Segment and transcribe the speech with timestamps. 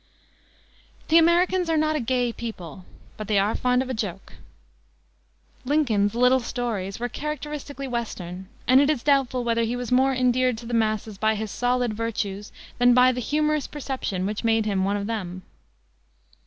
[1.09, 2.85] The Americans are not a gay people,
[3.17, 4.33] but they are fond of a joke.
[5.63, 10.57] Lincoln's "little stories" were characteristically Western, and it is doubtful whether he was more endeared
[10.57, 14.83] to the masses by his solid virtues than by the humorous perception which made him
[14.83, 15.43] one of them.